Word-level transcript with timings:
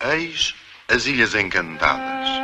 Eis 0.00 0.54
as 0.88 1.06
Ilhas 1.06 1.34
Encantadas. 1.34 2.37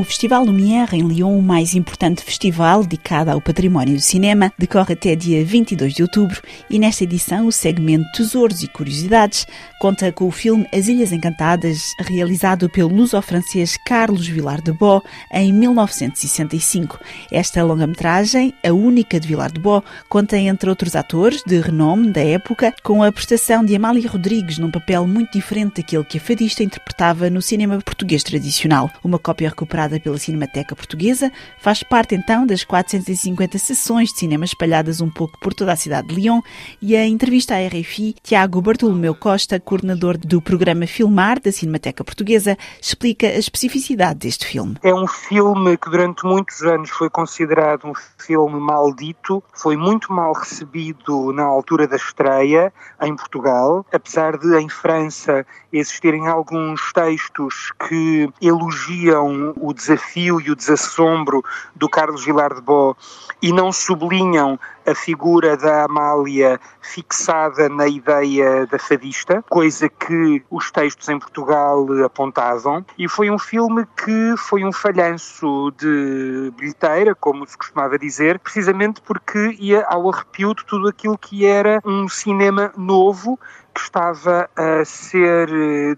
O 0.00 0.02
Festival 0.02 0.46
Lumière 0.46 0.96
em 0.96 1.02
Lyon, 1.02 1.38
o 1.38 1.42
mais 1.42 1.74
importante 1.74 2.24
festival 2.24 2.82
dedicado 2.82 3.30
ao 3.30 3.38
património 3.38 3.96
do 3.96 4.00
cinema, 4.00 4.50
decorre 4.58 4.94
até 4.94 5.14
dia 5.14 5.44
22 5.44 5.92
de 5.92 6.00
outubro 6.00 6.40
e 6.70 6.78
nesta 6.78 7.04
edição 7.04 7.46
o 7.46 7.52
segmento 7.52 8.10
Tesouros 8.12 8.62
e 8.62 8.66
Curiosidades 8.66 9.46
conta 9.78 10.12
com 10.12 10.26
o 10.26 10.30
filme 10.30 10.66
As 10.74 10.88
Ilhas 10.88 11.10
Encantadas, 11.10 11.94
realizado 11.98 12.68
pelo 12.68 12.94
luso-francês 12.94 13.78
Carlos 13.86 14.26
Villar 14.26 14.62
de 14.62 14.72
Bo 14.72 15.02
em 15.32 15.52
1965. 15.52 16.98
Esta 17.30 17.62
longa-metragem, 17.62 18.54
a 18.62 18.72
única 18.72 19.18
de 19.18 19.28
Villar 19.28 19.50
de 19.50 19.58
Bo, 19.58 19.82
conta 20.08 20.38
entre 20.38 20.68
outros 20.68 20.94
atores 20.96 21.42
de 21.46 21.60
renome 21.60 22.10
da 22.10 22.22
época, 22.22 22.74
com 22.82 23.02
a 23.02 23.12
prestação 23.12 23.64
de 23.64 23.74
Amália 23.74 24.08
Rodrigues 24.08 24.58
num 24.58 24.70
papel 24.70 25.06
muito 25.06 25.32
diferente 25.32 25.76
daquele 25.76 26.04
que 26.04 26.18
a 26.18 26.20
fadista 26.20 26.62
interpretava 26.62 27.28
no 27.28 27.40
cinema 27.40 27.78
português 27.80 28.22
tradicional. 28.22 28.90
Uma 29.02 29.18
cópia 29.18 29.48
recuperada 29.48 29.89
pela 29.98 30.18
Cinemateca 30.18 30.76
Portuguesa, 30.76 31.32
faz 31.58 31.82
parte 31.82 32.14
então 32.14 32.46
das 32.46 32.62
450 32.62 33.58
sessões 33.58 34.12
de 34.12 34.18
cinema 34.18 34.44
espalhadas 34.44 35.00
um 35.00 35.10
pouco 35.10 35.38
por 35.40 35.54
toda 35.54 35.72
a 35.72 35.76
cidade 35.76 36.08
de 36.08 36.14
Lyon 36.14 36.40
e 36.80 36.96
a 36.96 37.06
entrevista 37.06 37.54
à 37.54 37.66
RFI, 37.66 38.14
Tiago 38.22 38.60
Bartolomeu 38.60 39.14
Costa, 39.14 39.58
coordenador 39.58 40.18
do 40.18 40.40
programa 40.40 40.86
Filmar 40.86 41.40
da 41.40 41.50
Cinemateca 41.50 42.04
Portuguesa, 42.04 42.56
explica 42.80 43.26
a 43.26 43.38
especificidade 43.38 44.20
deste 44.20 44.46
filme. 44.46 44.76
É 44.82 44.94
um 44.94 45.06
filme 45.06 45.76
que 45.76 45.90
durante 45.90 46.24
muitos 46.24 46.62
anos 46.62 46.90
foi 46.90 47.08
considerado 47.08 47.86
um 47.86 47.92
filme 48.18 48.60
maldito, 48.60 49.42
foi 49.52 49.76
muito 49.76 50.12
mal 50.12 50.32
recebido 50.32 51.32
na 51.32 51.44
altura 51.44 51.88
da 51.88 51.96
estreia 51.96 52.72
em 53.02 53.16
Portugal, 53.16 53.86
apesar 53.92 54.36
de 54.36 54.54
em 54.58 54.68
França 54.68 55.46
existirem 55.72 56.26
alguns 56.26 56.92
textos 56.92 57.72
que 57.88 58.28
elogiam 58.40 59.52
o 59.56 59.72
desafio 59.80 60.40
e 60.40 60.50
o 60.50 60.56
desassombro 60.56 61.42
do 61.74 61.88
Carlos 61.88 62.24
Vilar 62.24 62.54
de 62.54 62.60
Bo 62.60 62.96
e 63.42 63.52
não 63.52 63.72
sublinham 63.72 64.58
a 64.86 64.94
figura 64.94 65.56
da 65.56 65.84
Amália 65.84 66.60
fixada 66.80 67.68
na 67.68 67.86
ideia 67.86 68.66
da 68.66 68.78
fadista, 68.78 69.42
coisa 69.48 69.88
que 69.88 70.42
os 70.50 70.70
textos 70.70 71.08
em 71.08 71.18
Portugal 71.18 71.86
apontavam, 72.04 72.84
e 72.98 73.08
foi 73.08 73.30
um 73.30 73.38
filme 73.38 73.86
que 73.96 74.34
foi 74.36 74.64
um 74.64 74.72
falhanço 74.72 75.72
de 75.78 76.52
bilheteira, 76.56 77.14
como 77.14 77.46
se 77.46 77.56
costumava 77.56 77.98
dizer, 77.98 78.38
precisamente 78.38 79.00
porque 79.02 79.56
ia 79.58 79.84
ao 79.86 80.10
arrepio 80.10 80.54
de 80.54 80.64
tudo 80.64 80.88
aquilo 80.88 81.16
que 81.16 81.46
era 81.46 81.80
um 81.84 82.08
cinema 82.08 82.72
novo 82.76 83.38
que 83.74 83.80
estava 83.80 84.50
a 84.56 84.84
ser 84.84 85.48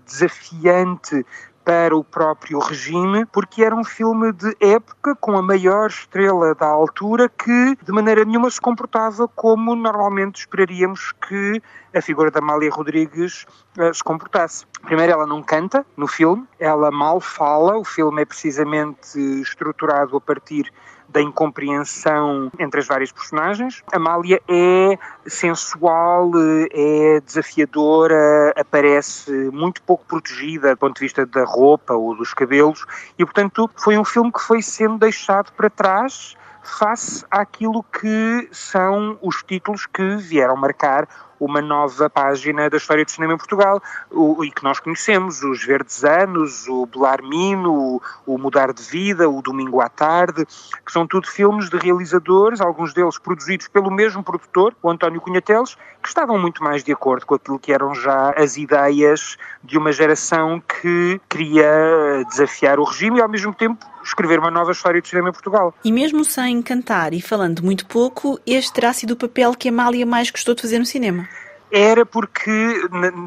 desafiante 0.05 1.24
para 1.64 1.96
o 1.96 2.02
próprio 2.02 2.58
regime, 2.58 3.24
porque 3.27 3.62
era 3.62 3.74
um 3.74 3.84
filme 3.84 4.32
de 4.32 4.56
época 4.60 5.14
com 5.16 5.36
a 5.36 5.42
maior 5.42 5.88
estrela 5.88 6.55
da 6.55 6.66
altura 6.66 7.28
que 7.28 7.77
de 7.82 7.92
maneira 7.92 8.24
nenhuma 8.24 8.50
se 8.50 8.60
comportava 8.60 9.28
como 9.28 9.74
normalmente 9.77 10.40
esperaríamos 10.40 11.12
que 11.12 11.62
a 11.94 12.00
figura 12.00 12.30
da 12.30 12.40
Amália 12.40 12.70
Rodrigues 12.70 13.46
uh, 13.78 13.92
se 13.92 14.02
comportasse. 14.02 14.66
Primeiro, 14.83 15.12
ela 15.12 15.27
não 15.27 15.42
canta 15.42 15.86
no 15.96 16.06
filme, 16.06 16.46
ela 16.58 16.90
mal 16.90 17.20
fala, 17.20 17.77
o 17.77 17.84
filme 17.84 18.22
é 18.22 18.24
precisamente 18.24 19.18
estruturado 19.40 20.16
a 20.16 20.20
partir 20.20 20.72
da 21.12 21.20
incompreensão 21.20 22.50
entre 22.58 22.80
as 22.80 22.86
várias 22.86 23.12
personagens. 23.12 23.82
Amália 23.92 24.41
é 24.48 24.98
sensual, 25.27 26.30
é 26.72 27.20
desafiadora, 27.20 28.52
aparece 28.56 29.30
muito 29.52 29.83
pouco 29.83 30.05
protegida 30.06 30.74
do 30.74 30.78
ponto 30.78 30.95
de 30.95 31.00
vista 31.00 31.27
da 31.27 31.45
roupa 31.45 31.95
ou 31.95 32.17
dos 32.17 32.33
cabelos 32.33 32.84
e, 33.18 33.24
portanto, 33.24 33.70
foi 33.77 33.98
um 33.98 34.05
filme 34.05 34.33
que 34.33 34.40
foi 34.40 34.62
sendo 34.62 34.98
deixado 34.98 35.52
para 35.52 35.68
trás 35.68 36.36
face 36.62 37.24
àquilo 37.30 37.83
que 37.83 38.48
são 38.52 39.18
os 39.20 39.42
títulos 39.42 39.86
que 39.86 40.17
vieram 40.17 40.56
marcar 40.56 41.08
uma 41.45 41.61
nova 41.61 42.08
página 42.08 42.70
da 42.70 42.77
história 42.77 43.05
do 43.05 43.11
cinema 43.11 43.35
em 43.35 43.36
Portugal 43.36 43.83
o, 44.11 44.45
e 44.45 44.51
que 44.51 44.63
nós 44.63 44.79
conhecemos, 44.79 45.42
os 45.42 45.64
Verdes 45.64 46.05
Anos, 46.05 46.69
o 46.69 46.86
Belarmino, 46.86 47.73
o, 47.73 48.03
o 48.27 48.39
Mudar 48.39 48.73
de 48.73 48.83
Vida, 48.83 49.29
o 49.29 49.42
Domingo 49.42 49.80
à 49.80 49.89
Tarde, 49.89 50.47
que 50.47 50.92
são 50.92 51.07
tudo 51.07 51.27
filmes 51.27 51.69
de 51.69 51.77
realizadores, 51.77 52.61
alguns 52.61 52.95
deles 52.95 53.19
produzidos 53.19 53.67
pelo 53.69 53.91
mesmo 53.91 54.23
produtor, 54.23 54.75
o 54.83 54.91
António 54.91 55.20
Cunhateles, 55.20 55.77
que 56.01 56.08
estavam 56.08 56.39
muito 56.39 56.63
mais 56.63 56.85
de 56.85 56.92
acordo 56.92 57.27
com 57.27 57.35
aquilo 57.35 57.59
que 57.59 57.73
eram 57.73 57.95
já 57.95 58.30
as 58.36 58.57
ideias 58.57 59.36
de 59.64 59.77
uma 59.77 59.92
geração 59.92 60.61
que 60.61 61.20
queria 61.29 62.24
desafiar 62.29 62.79
o 62.79 62.85
regime 62.85 63.19
e 63.19 63.23
ao 63.23 63.29
mesmo 63.29 63.53
tempo 63.55 63.85
escrever 64.05 64.39
uma 64.39 64.51
nova 64.51 64.73
história 64.73 65.01
do 65.01 65.07
cinema 65.07 65.29
em 65.29 65.33
Portugal. 65.33 65.74
E 65.85 65.92
mesmo 65.92 66.24
sem 66.24 66.61
cantar 66.61 67.13
e 67.13 67.20
falando 67.20 67.63
muito 67.63 67.86
pouco, 67.86 68.39
este 68.47 68.73
terá 68.73 68.92
sido 68.92 69.13
o 69.13 69.17
papel 69.17 69.55
que 69.55 69.69
a 69.69 69.73
Amália 69.73 70.05
mais 70.05 70.30
gostou 70.30 70.55
de 70.55 70.63
fazer 70.63 70.79
no 70.79 70.86
cinema. 70.86 71.29
Era 71.74 72.05
porque, 72.05 72.50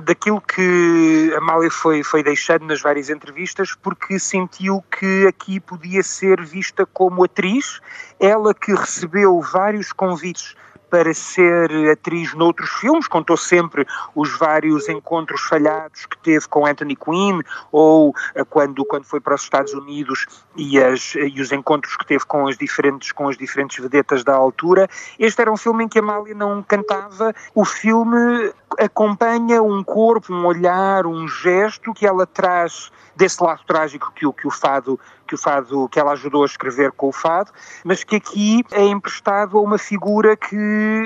daquilo 0.03 0.39
que 0.39 1.31
a 1.33 1.39
Amália 1.39 1.71
foi, 1.71 2.03
foi 2.03 2.21
deixando 2.21 2.67
nas 2.67 2.79
várias 2.79 3.09
entrevistas, 3.09 3.73
porque 3.81 4.19
sentiu 4.19 4.83
que 4.99 5.25
aqui 5.25 5.59
podia 5.59 6.03
ser 6.03 6.39
vista 6.43 6.85
como 6.85 7.23
atriz, 7.23 7.81
ela 8.19 8.53
que 8.53 8.71
recebeu 8.71 9.41
vários 9.41 9.91
convites 9.91 10.55
para 10.89 11.13
ser 11.13 11.71
atriz 11.89 12.33
noutros 12.33 12.69
filmes, 12.69 13.07
contou 13.07 13.37
sempre 13.37 13.85
os 14.13 14.37
vários 14.37 14.87
encontros 14.89 15.41
falhados 15.41 16.05
que 16.05 16.17
teve 16.17 16.47
com 16.47 16.65
Anthony 16.65 16.95
Quinn, 16.95 17.41
ou 17.71 18.13
eh, 18.33 18.43
quando, 18.43 18.85
quando 18.85 19.05
foi 19.05 19.19
para 19.19 19.35
os 19.35 19.41
Estados 19.41 19.73
Unidos 19.73 20.25
e, 20.55 20.81
as, 20.81 21.15
e 21.15 21.39
os 21.41 21.51
encontros 21.51 21.95
que 21.97 22.05
teve 22.05 22.25
com 22.25 22.47
as, 22.47 22.57
diferentes, 22.57 23.11
com 23.11 23.27
as 23.27 23.37
diferentes 23.37 23.81
vedetas 23.81 24.23
da 24.23 24.33
altura. 24.33 24.87
Este 25.19 25.41
era 25.41 25.51
um 25.51 25.57
filme 25.57 25.85
em 25.85 25.87
que 25.87 25.99
a 25.99 26.01
Amália 26.01 26.35
não 26.35 26.63
cantava, 26.63 27.33
o 27.53 27.65
filme 27.65 28.53
acompanha 28.79 29.61
um 29.61 29.83
corpo, 29.83 30.33
um 30.33 30.45
olhar, 30.45 31.05
um 31.05 31.27
gesto 31.27 31.93
que 31.93 32.05
ela 32.05 32.25
traz 32.25 32.91
desse 33.15 33.41
lado 33.41 33.61
trágico 33.65 34.11
que 34.13 34.25
o, 34.25 34.33
que 34.33 34.47
o 34.47 34.51
fado 34.51 34.99
que 35.25 35.35
o 35.35 35.37
fado 35.37 35.89
que 35.89 35.99
ela 35.99 36.11
ajudou 36.11 36.43
a 36.43 36.45
escrever 36.45 36.91
com 36.91 37.09
o 37.09 37.11
fado, 37.11 37.51
mas 37.83 38.03
que 38.03 38.15
aqui 38.15 38.63
é 38.71 38.83
emprestado 38.83 39.57
a 39.57 39.61
uma 39.61 39.77
figura 39.77 40.35
que 40.35 40.55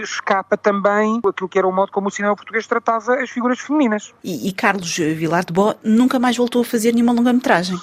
escapa 0.03 0.57
também 0.57 1.19
aquilo 1.27 1.49
que 1.49 1.57
era 1.57 1.67
o 1.67 1.71
modo 1.71 1.91
como 1.91 2.07
o 2.07 2.11
cinema 2.11 2.35
português 2.35 2.67
tratava 2.67 3.15
as 3.15 3.29
figuras 3.29 3.59
femininas. 3.59 4.13
E, 4.23 4.47
e 4.47 4.51
Carlos 4.53 4.97
Vilar 4.97 5.45
de 5.45 5.53
Bo 5.53 5.75
nunca 5.83 6.19
mais 6.19 6.35
voltou 6.37 6.61
a 6.61 6.65
fazer 6.65 6.93
nenhuma 6.93 7.13
longa-metragem? 7.13 7.79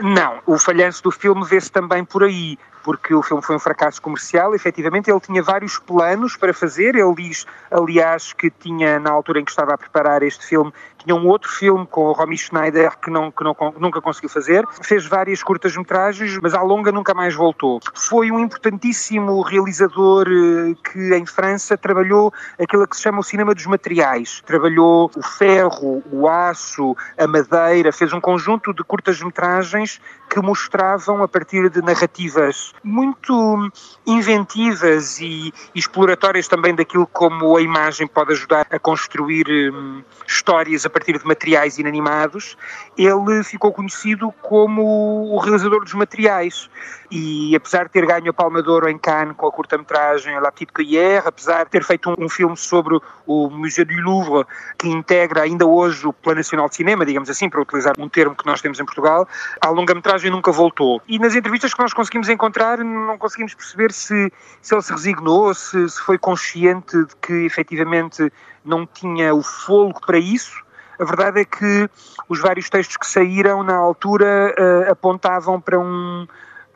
Não, 0.00 0.40
o 0.46 0.58
falhanço 0.58 1.02
do 1.02 1.10
filme 1.10 1.44
vê-se 1.44 1.70
também 1.70 2.04
por 2.04 2.22
aí 2.24 2.58
porque 2.86 3.12
o 3.12 3.20
filme 3.20 3.42
foi 3.42 3.56
um 3.56 3.58
fracasso 3.58 4.00
comercial. 4.00 4.54
Efetivamente, 4.54 5.10
ele 5.10 5.18
tinha 5.18 5.42
vários 5.42 5.76
planos 5.76 6.36
para 6.36 6.54
fazer. 6.54 6.94
Ele 6.94 7.14
diz, 7.16 7.44
aliás, 7.68 8.32
que 8.32 8.48
tinha, 8.48 9.00
na 9.00 9.10
altura 9.10 9.40
em 9.40 9.44
que 9.44 9.50
estava 9.50 9.74
a 9.74 9.76
preparar 9.76 10.22
este 10.22 10.46
filme, 10.46 10.72
tinha 11.06 11.14
um 11.14 11.26
outro 11.26 11.50
filme 11.50 11.84
com 11.84 12.02
o 12.02 12.12
Romy 12.12 12.38
Schneider 12.38 12.96
que, 12.98 13.10
não, 13.10 13.32
que 13.32 13.42
não, 13.42 13.56
nunca 13.78 14.00
conseguiu 14.00 14.28
fazer. 14.28 14.64
Fez 14.82 15.04
várias 15.04 15.42
curtas-metragens, 15.42 16.38
mas 16.40 16.54
à 16.54 16.62
longa 16.62 16.92
nunca 16.92 17.12
mais 17.12 17.34
voltou. 17.34 17.80
Foi 17.92 18.30
um 18.30 18.38
importantíssimo 18.38 19.40
realizador 19.42 20.28
eh, 20.28 20.74
que 20.92 21.14
em 21.14 21.26
França 21.26 21.76
trabalhou 21.76 22.32
aquilo 22.56 22.86
que 22.86 22.96
se 22.96 23.02
chama 23.02 23.18
o 23.18 23.24
cinema 23.24 23.52
dos 23.52 23.66
materiais. 23.66 24.42
Trabalhou 24.46 25.10
o 25.16 25.22
ferro, 25.22 26.04
o 26.12 26.28
aço, 26.28 26.96
a 27.18 27.26
madeira, 27.26 27.92
fez 27.92 28.12
um 28.12 28.20
conjunto 28.20 28.72
de 28.72 28.84
curtas-metragens 28.84 29.85
que 30.28 30.40
mostravam, 30.40 31.22
a 31.22 31.28
partir 31.28 31.70
de 31.70 31.80
narrativas 31.80 32.74
muito 32.82 33.70
inventivas 34.06 35.20
e 35.20 35.52
exploratórias 35.74 36.48
também 36.48 36.74
daquilo 36.74 37.06
como 37.06 37.56
a 37.56 37.62
imagem 37.62 38.06
pode 38.06 38.32
ajudar 38.32 38.66
a 38.70 38.78
construir 38.78 39.46
hum, 39.48 40.02
histórias 40.26 40.84
a 40.84 40.90
partir 40.90 41.18
de 41.18 41.26
materiais 41.26 41.78
inanimados, 41.78 42.56
ele 42.96 43.42
ficou 43.44 43.72
conhecido 43.72 44.32
como 44.42 45.32
o 45.32 45.38
realizador 45.38 45.84
dos 45.84 45.94
materiais. 45.94 46.68
E 47.10 47.54
apesar 47.54 47.84
de 47.84 47.90
ter 47.90 48.04
ganho 48.04 48.30
a 48.30 48.32
Palma 48.32 48.62
de 48.62 48.68
Ouro 48.68 48.88
em 48.88 48.98
Cannes 48.98 49.36
com 49.36 49.46
a 49.46 49.52
curta-metragem 49.52 50.40
La 50.40 50.50
Petite 50.50 50.72
Cuillère, 50.72 51.26
apesar 51.26 51.64
de 51.64 51.70
ter 51.70 51.84
feito 51.84 52.10
um, 52.10 52.14
um 52.18 52.28
filme 52.28 52.56
sobre 52.56 52.98
o 53.26 53.48
Museu 53.48 53.84
du 53.84 53.94
Louvre, 54.00 54.44
que 54.76 54.88
integra 54.88 55.42
ainda 55.42 55.64
hoje 55.64 56.06
o 56.06 56.12
Plano 56.12 56.38
Nacional 56.38 56.68
de 56.68 56.74
Cinema, 56.74 57.06
digamos 57.06 57.30
assim, 57.30 57.48
para 57.48 57.60
utilizar 57.60 57.94
um 57.98 58.08
termo 58.08 58.34
que 58.34 58.44
nós 58.46 58.60
temos 58.60 58.80
em 58.80 58.84
Portugal, 58.84 59.28
longa-metragem 59.76 60.30
nunca 60.30 60.50
voltou. 60.50 61.00
E 61.06 61.18
nas 61.18 61.34
entrevistas 61.34 61.72
que 61.72 61.80
nós 61.80 61.92
conseguimos 61.92 62.28
encontrar, 62.28 62.78
não 62.78 63.16
conseguimos 63.18 63.54
perceber 63.54 63.92
se, 63.92 64.32
se 64.60 64.74
ele 64.74 64.82
se 64.82 64.92
resignou, 64.92 65.54
se, 65.54 65.88
se 65.88 66.00
foi 66.00 66.18
consciente 66.18 66.96
de 67.04 67.16
que 67.16 67.32
efetivamente 67.44 68.32
não 68.64 68.86
tinha 68.86 69.34
o 69.34 69.42
fôlego 69.42 70.00
para 70.04 70.18
isso. 70.18 70.64
A 70.98 71.04
verdade 71.04 71.40
é 71.40 71.44
que 71.44 71.90
os 72.28 72.40
vários 72.40 72.70
textos 72.70 72.96
que 72.96 73.06
saíram 73.06 73.62
na 73.62 73.76
altura 73.76 74.54
uh, 74.58 74.90
apontavam 74.90 75.60
para 75.60 75.78
um 75.78 76.26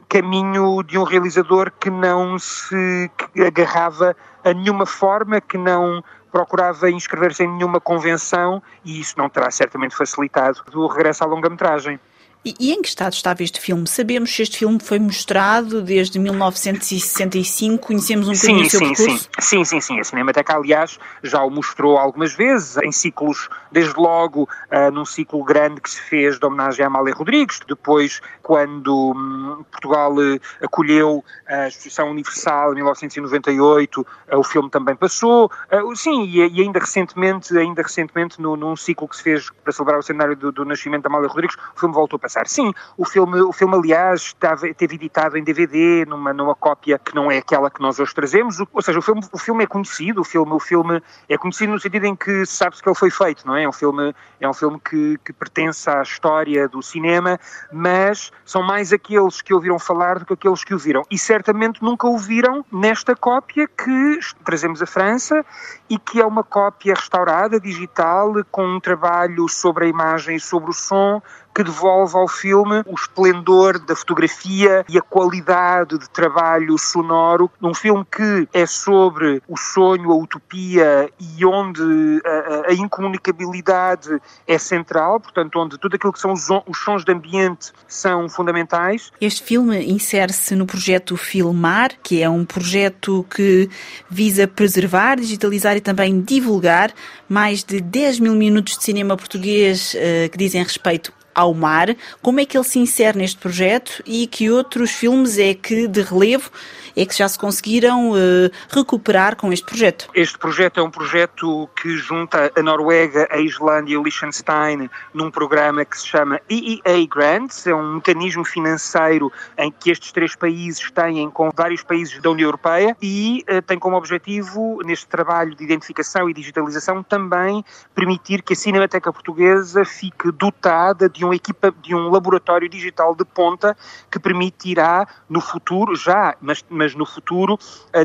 caminho 0.08 0.82
de 0.82 0.98
um 0.98 1.04
realizador 1.04 1.72
que 1.78 1.88
não 1.88 2.38
se 2.38 3.10
agarrava 3.46 4.14
a 4.44 4.52
nenhuma 4.52 4.84
forma, 4.84 5.40
que 5.40 5.56
não 5.56 6.02
procurava 6.30 6.90
inscrever-se 6.90 7.44
em 7.44 7.48
nenhuma 7.48 7.80
convenção 7.80 8.62
e 8.84 9.00
isso 9.00 9.14
não 9.16 9.28
terá 9.28 9.50
certamente 9.50 9.96
facilitado 9.96 10.62
o 10.74 10.86
regresso 10.86 11.24
à 11.24 11.26
longa-metragem. 11.26 11.98
E, 12.42 12.54
e, 12.58 12.72
em 12.72 12.80
que 12.80 12.88
estado 12.88 13.12
estava 13.12 13.42
este 13.42 13.60
filme? 13.60 13.86
Sabemos 13.86 14.34
se 14.34 14.40
este 14.40 14.58
filme 14.58 14.78
foi 14.80 14.98
mostrado 14.98 15.82
desde 15.82 16.18
1965, 16.18 17.86
conhecemos 17.86 18.28
um 18.28 18.32
bocadinho 18.32 18.66
o 18.66 18.70
seu 18.70 18.80
sim, 18.80 18.94
percurso? 18.94 19.28
Sim, 19.38 19.64
sim, 19.64 19.64
sim, 19.64 19.80
sim. 19.80 20.00
A 20.00 20.04
Cinemateca, 20.04 20.56
aliás, 20.56 20.98
já 21.22 21.42
o 21.42 21.50
mostrou 21.50 21.98
algumas 21.98 22.32
vezes, 22.32 22.78
em 22.78 22.90
ciclos, 22.90 23.50
desde 23.70 23.94
logo 24.00 24.44
uh, 24.44 24.90
num 24.90 25.04
ciclo 25.04 25.44
grande 25.44 25.82
que 25.82 25.90
se 25.90 26.00
fez 26.00 26.38
de 26.38 26.46
homenagem 26.46 26.82
a 26.82 26.88
Amália 26.88 27.12
Rodrigues, 27.12 27.60
depois 27.68 28.22
quando 28.42 29.12
um, 29.14 29.62
Portugal 29.70 30.14
uh, 30.14 30.40
acolheu 30.62 31.22
a 31.46 31.68
Exposição 31.68 32.10
Universal 32.10 32.72
em 32.72 32.76
1998, 32.76 34.00
uh, 34.00 34.38
o 34.38 34.42
filme 34.42 34.70
também 34.70 34.96
passou. 34.96 35.50
sim, 35.94 36.24
e, 36.24 36.38
e, 36.38 36.62
ainda 36.62 36.80
recentemente, 36.80 37.56
ainda 37.58 37.82
recentemente 37.82 38.40
no, 38.40 38.56
num 38.56 38.74
ciclo 38.76 39.06
que 39.06 39.16
se 39.16 39.22
fez 39.22 39.50
para 39.62 39.74
celebrar 39.74 39.98
o 39.98 40.02
centenário 40.02 40.36
do, 40.36 40.50
do 40.50 40.64
nascimento 40.64 41.02
de 41.02 41.08
Amália 41.08 41.28
Rodrigues, 41.28 41.56
o 41.76 41.78
filme 41.78 41.94
voltou 41.94 42.16
a 42.16 42.20
passar. 42.30 42.46
Sim, 42.46 42.72
o 42.96 43.04
filme, 43.04 43.40
o 43.40 43.52
filme 43.52 43.74
aliás, 43.74 44.22
estava, 44.22 44.72
teve 44.72 44.94
editado 44.94 45.36
em 45.36 45.42
DVD, 45.42 46.04
numa, 46.06 46.32
numa 46.32 46.54
cópia 46.54 46.98
que 46.98 47.14
não 47.14 47.30
é 47.30 47.38
aquela 47.38 47.70
que 47.70 47.80
nós 47.80 47.98
hoje 47.98 48.14
trazemos, 48.14 48.60
ou 48.72 48.82
seja, 48.82 48.98
o 48.98 49.02
filme, 49.02 49.20
o 49.32 49.38
filme 49.38 49.64
é 49.64 49.66
conhecido, 49.66 50.20
o 50.20 50.24
filme, 50.24 50.52
o 50.52 50.60
filme 50.60 51.02
é 51.28 51.36
conhecido 51.36 51.72
no 51.72 51.80
sentido 51.80 52.04
em 52.06 52.14
que 52.14 52.46
sabe-se 52.46 52.82
que 52.82 52.88
ele 52.88 52.96
foi 52.96 53.10
feito, 53.10 53.46
não 53.46 53.56
é? 53.56 53.64
É 53.64 53.68
um 53.68 53.72
filme, 53.72 54.14
é 54.40 54.48
um 54.48 54.54
filme 54.54 54.80
que, 54.80 55.18
que 55.24 55.32
pertence 55.32 55.90
à 55.90 56.02
história 56.02 56.68
do 56.68 56.82
cinema, 56.82 57.38
mas 57.72 58.30
são 58.44 58.62
mais 58.62 58.92
aqueles 58.92 59.42
que 59.42 59.52
ouviram 59.52 59.78
falar 59.78 60.20
do 60.20 60.26
que 60.26 60.34
aqueles 60.34 60.62
que 60.62 60.74
o 60.74 60.78
viram. 60.78 61.02
E 61.10 61.18
certamente 61.18 61.82
nunca 61.82 62.06
o 62.06 62.16
viram 62.16 62.64
nesta 62.72 63.16
cópia 63.16 63.66
que 63.66 64.18
trazemos 64.44 64.80
à 64.80 64.86
França 64.86 65.44
e 65.88 65.98
que 65.98 66.20
é 66.20 66.26
uma 66.26 66.44
cópia 66.44 66.94
restaurada, 66.94 67.58
digital, 67.58 68.32
com 68.50 68.64
um 68.64 68.80
trabalho 68.80 69.48
sobre 69.48 69.86
a 69.86 69.88
imagem 69.88 70.36
e 70.36 70.40
sobre 70.40 70.70
o 70.70 70.72
som, 70.72 71.20
que 71.54 71.64
devolve 71.64 72.16
ao 72.16 72.28
filme 72.28 72.82
o 72.86 72.94
esplendor 72.94 73.78
da 73.78 73.94
fotografia 73.96 74.84
e 74.88 74.96
a 74.96 75.02
qualidade 75.02 75.98
de 75.98 76.08
trabalho 76.10 76.78
sonoro 76.78 77.50
num 77.60 77.74
filme 77.74 78.04
que 78.04 78.48
é 78.52 78.66
sobre 78.66 79.42
o 79.48 79.56
sonho, 79.56 80.10
a 80.10 80.16
utopia 80.16 81.10
e 81.18 81.44
onde 81.44 81.82
a, 82.24 82.70
a 82.70 82.74
incomunicabilidade 82.74 84.20
é 84.46 84.58
central, 84.58 85.20
portanto, 85.20 85.58
onde 85.58 85.78
tudo 85.78 85.96
aquilo 85.96 86.12
que 86.12 86.20
são 86.20 86.32
os, 86.32 86.48
os 86.66 86.78
sons 86.78 87.04
de 87.04 87.12
ambiente 87.12 87.72
são 87.86 88.28
fundamentais. 88.28 89.10
Este 89.20 89.42
filme 89.42 89.84
insere-se 89.90 90.54
no 90.54 90.66
projeto 90.66 91.16
Filmar, 91.16 91.90
que 92.02 92.22
é 92.22 92.28
um 92.28 92.44
projeto 92.44 93.26
que 93.34 93.68
visa 94.08 94.46
preservar, 94.46 95.16
digitalizar 95.16 95.76
e 95.76 95.80
também 95.80 96.20
divulgar 96.20 96.92
mais 97.28 97.64
de 97.64 97.80
10 97.80 98.20
mil 98.20 98.34
minutos 98.34 98.76
de 98.76 98.84
cinema 98.84 99.16
português 99.16 99.94
uh, 99.94 100.30
que 100.30 100.38
dizem 100.38 100.62
respeito 100.62 101.12
ao 101.34 101.54
mar. 101.54 101.94
Como 102.22 102.40
é 102.40 102.44
que 102.44 102.56
ele 102.56 102.64
se 102.64 102.78
insere 102.78 103.18
neste 103.18 103.38
projeto 103.38 104.02
e 104.06 104.26
que 104.26 104.50
outros 104.50 104.90
filmes 104.90 105.38
é 105.38 105.54
que, 105.54 105.86
de 105.86 106.02
relevo, 106.02 106.50
é 106.96 107.04
que 107.04 107.16
já 107.16 107.28
se 107.28 107.38
conseguiram 107.38 108.10
uh, 108.10 108.50
recuperar 108.68 109.36
com 109.36 109.52
este 109.52 109.64
projeto? 109.64 110.08
Este 110.14 110.38
projeto 110.38 110.80
é 110.80 110.82
um 110.82 110.90
projeto 110.90 111.68
que 111.80 111.96
junta 111.96 112.50
a 112.56 112.62
Noruega, 112.62 113.28
a 113.30 113.38
Islândia 113.38 113.94
e 113.94 113.96
o 113.96 114.02
Liechtenstein 114.02 114.88
num 115.14 115.30
programa 115.30 115.84
que 115.84 115.98
se 115.98 116.06
chama 116.06 116.40
EEA 116.48 117.06
Grants, 117.08 117.66
é 117.66 117.74
um 117.74 117.94
mecanismo 117.94 118.44
financeiro 118.44 119.32
em 119.56 119.70
que 119.70 119.90
estes 119.90 120.12
três 120.12 120.34
países 120.34 120.90
têm 120.90 121.30
com 121.30 121.50
vários 121.54 121.82
países 121.82 122.20
da 122.20 122.30
União 122.30 122.46
Europeia 122.46 122.96
e 123.00 123.44
uh, 123.48 123.62
tem 123.62 123.78
como 123.78 123.96
objetivo, 123.96 124.80
neste 124.84 125.06
trabalho 125.06 125.54
de 125.54 125.64
identificação 125.64 126.28
e 126.28 126.34
digitalização, 126.34 127.02
também 127.02 127.64
permitir 127.94 128.42
que 128.42 128.52
a 128.52 128.56
Cinemateca 128.56 129.12
Portuguesa 129.12 129.84
fique 129.84 130.30
dotada 130.32 131.08
de 131.08 131.19
um 131.24 131.32
equipa, 131.32 131.72
de 131.82 131.94
um 131.94 132.08
laboratório 132.08 132.68
digital 132.68 133.14
de 133.14 133.24
ponta 133.24 133.76
que 134.10 134.18
permitirá 134.18 135.06
no 135.28 135.40
futuro, 135.40 135.94
já, 135.94 136.34
mas 136.40 136.64
mas 136.68 136.94
no 136.94 137.04
futuro, 137.04 137.58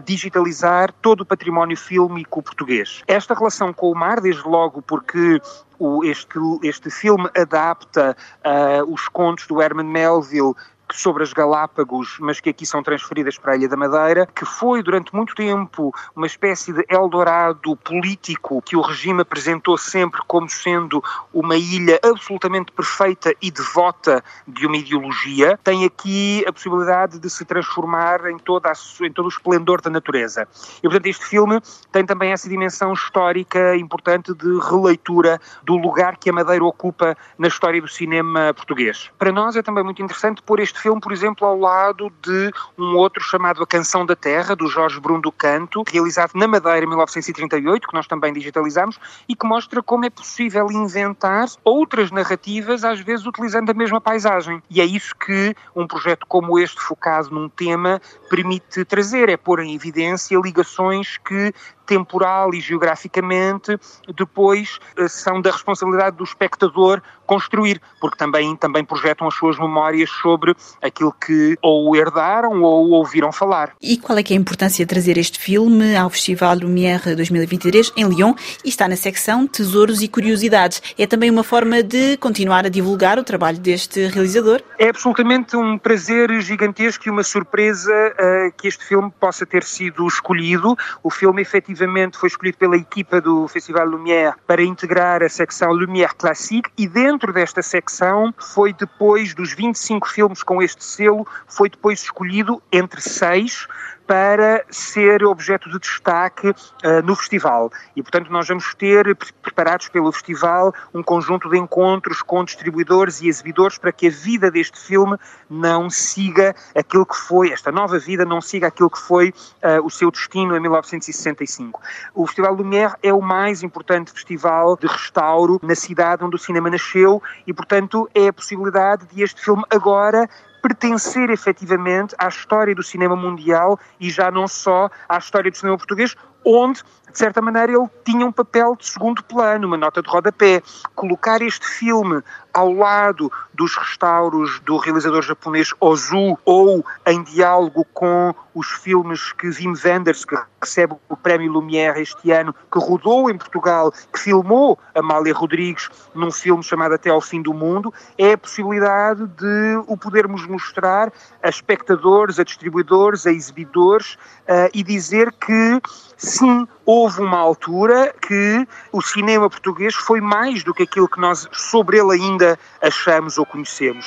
digitalizar 0.04 0.92
todo 1.02 1.22
o 1.22 1.26
património 1.26 1.78
fílmico 1.78 2.42
português. 2.42 3.04
Esta 3.08 3.34
relação 3.34 3.74
com 3.74 3.92
o 3.92 3.96
mar, 3.96 4.20
desde 4.22 4.48
logo 4.48 4.82
porque 4.82 5.40
o, 5.80 6.04
este, 6.04 6.40
este 6.64 6.90
filme 6.90 7.30
adapta 7.36 8.16
uh, 8.46 8.94
os 8.94 9.08
contos 9.08 9.48
do 9.48 9.62
Herman 9.62 9.86
Melville 9.86 10.54
sobre 10.92 11.24
as 11.24 11.34
Galápagos, 11.34 12.18
mas 12.20 12.40
que 12.40 12.50
aqui 12.50 12.66
são 12.66 12.84
transferidas 12.84 13.38
para 13.38 13.54
a 13.54 13.56
Ilha 13.56 13.70
da 13.70 13.78
Madeira, 13.78 14.28
que 14.28 14.46
foi 14.46 14.84
durante 14.84 15.14
muito 15.16 15.34
tempo 15.36 15.94
uma 16.16 16.28
espécie 16.28 16.74
de 16.74 16.86
Eldorado 16.90 17.76
político 17.78 18.62
que 18.62 18.76
o 18.76 18.82
regime 18.82 19.22
apresentou 19.22 19.78
sempre 19.78 20.22
como 20.28 20.50
sendo 20.50 21.04
uma 21.34 21.56
ilha 21.56 22.00
absolutamente 22.04 22.72
perfeita 22.72 23.34
e 23.42 23.52
devota 23.52 24.24
de 24.48 24.66
uma 24.66 24.78
ideologia, 24.78 25.60
tem 25.64 25.86
aqui 25.86 26.44
a 26.48 26.54
possibilidade 26.54 27.20
de 27.20 27.30
se 27.30 27.46
transformar 27.46 28.30
em, 28.30 28.38
toda 28.38 28.70
a, 28.70 28.74
em 29.06 29.12
todo 29.12 29.26
o 29.26 29.30
esplendor 29.30 29.82
da 29.82 29.90
natureza. 29.90 30.48
E, 30.78 30.82
portanto, 30.82 31.08
este 31.08 31.26
filme 31.26 31.60
tem 31.92 32.06
também 32.06 32.32
essa 32.32 32.50
dimensão 32.50 32.94
histórica 32.94 33.76
importante 33.76 34.34
de 34.34 34.60
releitura 34.60 35.40
do 35.64 35.76
lugar 35.76 36.18
que 36.18 36.30
a 36.30 36.34
Madeira 36.34 36.64
ocupa 36.64 37.16
na 37.38 37.48
história 37.48 37.82
do 37.82 37.88
cinema 37.88 38.54
português. 38.54 39.10
Para 39.18 39.32
nós 39.32 39.56
é 39.56 39.62
também 39.62 39.84
muito 39.84 40.02
interessante 40.02 40.42
pôr 40.42 40.60
este 40.60 40.80
filme, 40.86 41.02
por 41.02 41.12
exemplo, 41.12 41.48
ao 41.48 41.58
lado 41.58 42.14
de 42.22 42.52
um 42.78 42.96
outro 42.96 43.20
chamado 43.20 43.64
A 43.64 43.66
Canção 43.66 44.06
da 44.06 44.16
Terra, 44.16 44.56
do 44.56 44.68
Jorge 44.68 45.00
Bruno 45.00 45.20
do 45.20 45.32
Canto, 45.32 45.84
realizado 45.92 46.34
na 46.36 46.48
Madeira 46.48 46.86
em 46.86 46.88
1938, 46.88 47.88
que 47.88 47.94
nós 47.96 48.06
também 48.06 48.32
digitalizamos, 48.32 49.00
e 49.28 49.36
que 49.36 49.48
mostra 49.48 49.82
como 49.82 50.06
é 50.06 50.12
possível 50.12 50.68
inventar 50.72 51.48
outras 51.64 52.12
narrativas, 52.12 52.84
às 52.84 53.00
vezes 53.00 53.26
utilizando 53.26 53.72
a 53.72 53.74
mesma 53.74 54.00
paisagem. 54.00 54.62
E 54.70 54.80
é 54.80 54.86
isso 54.86 55.16
que 55.16 55.56
um 55.76 55.88
projeto 55.88 56.28
como 56.28 56.60
este, 56.60 56.80
focado 56.80 57.32
num 57.32 57.50
tema, 57.50 58.00
permite 58.30 58.86
trazer, 58.86 59.28
é 59.28 59.38
pôr 59.38 59.62
em 59.62 59.74
evidência 59.74 60.40
ligações 60.40 61.18
que 61.18 61.52
temporal 61.86 62.54
e 62.54 62.60
geograficamente, 62.60 63.78
depois 64.16 64.80
eh, 64.98 65.08
são 65.08 65.42
da 65.42 65.52
responsabilidade 65.52 66.18
do 66.18 66.24
espectador 66.24 67.02
construir, 67.26 67.82
porque 68.00 68.18
também, 68.18 68.56
também 68.56 68.86
projetam 68.86 69.28
as 69.28 69.34
suas 69.34 69.58
memórias 69.58 70.10
sobre 70.22 70.56
aquilo 70.82 71.12
que 71.14 71.58
ou 71.62 71.96
herdaram 71.96 72.62
ou 72.62 72.92
ouviram 72.92 73.32
falar. 73.32 73.74
E 73.82 73.98
qual 73.98 74.18
é 74.18 74.24
que 74.24 74.34
é 74.34 74.38
a 74.38 74.40
importância 74.40 74.86
de 74.86 74.90
trazer 74.90 75.18
este 75.18 75.40
filme 75.40 75.96
ao 75.96 76.10
Festival 76.10 76.56
Lumière 76.56 77.16
2023 77.16 77.94
em 77.98 78.08
Lyon 78.08 78.36
e 78.64 78.70
está 78.70 78.88
na 78.88 78.96
secção 78.96 79.48
Tesouros 79.48 80.02
e 80.02 80.08
Curiosidades? 80.08 80.82
É 80.98 81.08
também 81.08 81.32
uma 81.32 81.44
forma 81.44 81.82
de 81.82 82.16
continuar 82.18 82.66
a 82.66 82.70
divulgar 82.70 83.18
o 83.18 83.24
trabalho 83.24 83.58
deste 83.58 84.06
realizador? 84.08 84.62
É 84.78 84.90
absolutamente 84.90 85.58
um 85.58 85.78
prazer 85.78 86.30
gigantesco 86.42 87.08
e 87.08 87.12
uma 87.12 87.24
surpresa 87.24 87.92
uh, 87.92 88.54
que 88.56 88.68
este 88.68 88.86
filme 88.86 89.12
possa 89.20 89.46
ter 89.46 89.64
sido 89.64 90.06
escolhido. 90.08 90.78
O 91.02 91.10
filme 91.10 91.42
efetivamente 91.42 91.75
efetivamente 91.76 92.18
foi 92.18 92.28
escolhido 92.28 92.58
pela 92.58 92.78
equipa 92.78 93.20
do 93.20 93.48
Festival 93.48 93.86
Lumière 93.86 94.36
para 94.48 94.64
integrar 94.64 95.22
a 95.22 95.30
secção 95.30 95.72
Lumière 95.74 96.16
Classique 96.16 96.72
e 96.78 96.88
dentro 96.88 97.34
desta 97.34 97.62
secção 97.62 98.34
foi 98.38 98.74
depois 98.74 99.34
dos 99.34 99.54
25 99.54 100.08
filmes 100.08 100.42
com 100.42 100.62
este 100.62 100.84
selo, 100.84 101.28
foi 101.48 101.70
depois 101.70 102.02
escolhido 102.02 102.62
entre 102.72 103.02
seis 103.02 103.68
para 104.08 104.64
ser 104.70 105.24
objeto 105.24 105.70
de 105.70 105.80
destaque 105.80 106.50
uh, 106.50 107.02
no 107.04 107.16
festival. 107.16 107.72
E, 107.96 108.02
portanto, 108.02 108.32
nós 108.32 108.48
vamos 108.48 108.74
ter, 108.76 109.16
preparados 109.42 109.88
pelo 109.90 110.12
festival, 110.12 110.74
um 110.94 111.02
conjunto 111.02 111.50
de 111.50 111.58
encontros 111.58 112.22
com 112.22 112.44
distribuidores 112.44 113.22
e 113.22 113.28
exibidores 113.28 113.78
para 113.78 113.92
que 113.92 114.08
a 114.08 114.12
vida 114.12 114.52
deste 114.52 114.80
filme 114.80 115.18
não 115.50 115.90
siga 115.90 116.56
aquilo 116.76 117.06
que 117.06 117.16
foi, 117.16 117.52
esta 117.52 117.72
nova 117.72 117.98
vida 117.98 118.26
não 118.26 118.42
siga 118.42 118.68
aquilo 118.68 118.90
que 118.90 119.00
foi 119.00 119.30
uh, 119.30 119.86
o 119.86 119.90
seu 119.90 120.12
destino 120.12 120.56
em 120.56 120.60
1965. 120.60 121.82
O 122.14 122.28
Festival 122.28 122.54
Lumière 122.54 122.94
é 123.02 123.14
o 123.14 123.22
mais 123.22 123.64
importante 123.64 124.12
festival 124.12 124.78
de 124.78 124.88
restauro 124.88 125.60
na 125.64 125.76
cidade 125.76 126.24
onde 126.24 126.36
o 126.36 126.40
cinema 126.40 126.70
nasceu 126.70 127.22
e, 127.48 127.54
portanto, 127.54 128.10
é 128.14 128.28
a 128.28 128.34
possibilidade 128.34 129.06
de 129.08 129.24
este 129.24 129.42
filme 129.42 129.64
agora 129.70 130.30
pertencer 130.66 131.30
efetivamente 131.30 132.16
à 132.18 132.28
história 132.28 132.74
do 132.74 132.82
cinema 132.82 133.16
mundial 133.16 133.80
e 134.00 134.10
já 134.10 134.32
não 134.32 134.48
só 134.48 134.90
à 135.08 135.20
história 135.20 135.52
do 135.52 135.56
cinema 135.56 135.78
português, 135.78 136.16
onde, 136.44 136.82
de 137.12 137.20
certa 137.20 137.40
maneira, 137.40 137.72
ele 137.72 137.88
tinha 138.04 138.26
um 138.26 138.32
papel 138.32 138.76
de 138.76 138.88
segundo 138.88 139.24
plano, 139.24 139.68
uma 139.68 139.78
nota 139.78 140.02
de 140.02 140.10
rodapé. 140.10 140.64
Colocar 140.96 141.40
este 141.44 141.68
filme 141.68 142.24
ao 142.52 142.74
lado 142.74 143.32
dos 143.56 143.76
restauros 143.76 144.60
do 144.60 144.78
realizador 144.78 145.22
japonês 145.22 145.74
Ozu 145.80 146.38
ou 146.46 146.86
em 147.06 147.24
diálogo 147.24 147.86
com 147.94 148.34
os 148.54 148.68
filmes 148.68 149.34
que 149.34 149.48
Wim 149.48 149.74
Wenders, 149.84 150.24
que 150.24 150.36
recebe 150.62 150.96
o 151.10 151.18
Prémio 151.18 151.52
Lumière 151.52 152.00
este 152.00 152.32
ano, 152.32 152.56
que 152.72 152.80
rodou 152.80 153.30
em 153.30 153.38
Portugal, 153.38 153.92
que 153.92 154.20
filmou 154.20 154.80
Amália 154.94 155.34
Rodrigues 155.34 155.90
num 156.14 156.32
filme 156.32 156.64
chamado 156.64 156.94
Até 156.94 157.10
ao 157.10 157.22
Fim 157.22 157.42
do 157.42 157.54
Mundo, 157.54 157.94
é 158.18 158.34
a 158.34 158.38
possibilidade 158.38 159.28
de 159.28 159.84
o 159.88 159.98
podermos 159.98 160.48
mostrar 160.48 161.12
a 161.44 161.50
espectadores, 161.50 162.40
a 162.40 162.44
distribuidores, 162.44 163.28
a 163.28 163.32
exibidores 163.32 164.14
uh, 164.48 164.70
e 164.74 164.84
dizer 164.84 165.32
que 165.34 165.82
sim, 166.18 166.68
houve 166.86 167.22
uma 167.22 167.38
altura 167.38 168.14
que 168.22 168.68
o 168.92 169.02
cinema 169.02 169.50
português 169.50 169.96
foi 169.96 170.22
mais 170.22 170.64
do 170.64 170.74
que 170.74 170.84
aquilo 170.84 171.10
que 171.10 171.20
nós 171.20 171.48
sobre 171.52 171.98
ele 171.98 172.14
ainda 172.14 172.58
achamos 172.82 173.38
ou 173.38 173.45
conhecemos. 173.46 174.06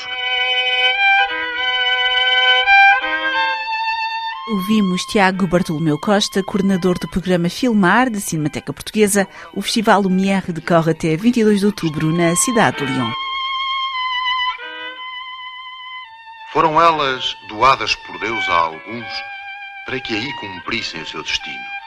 Ouvimos 4.50 5.04
Tiago 5.04 5.46
Bartolomeu 5.46 5.98
Costa, 5.98 6.42
coordenador 6.42 6.98
do 6.98 7.06
programa 7.06 7.50
Filmar 7.50 8.08
da 8.08 8.18
Cinemateca 8.18 8.72
Portuguesa. 8.72 9.28
O 9.54 9.60
Festival 9.60 10.00
Lumière 10.00 10.52
decorre 10.52 10.92
até 10.92 11.14
22 11.16 11.60
de 11.60 11.66
outubro 11.66 12.10
na 12.10 12.34
cidade 12.34 12.78
de 12.78 12.84
Lyon. 12.84 13.12
Foram 16.50 16.80
elas 16.80 17.36
doadas 17.46 17.94
por 17.94 18.18
Deus 18.20 18.48
a 18.48 18.54
alguns 18.54 19.06
para 19.84 20.00
que 20.00 20.14
aí 20.14 20.32
cumprissem 20.34 21.02
o 21.02 21.06
seu 21.06 21.22
destino. 21.22 21.77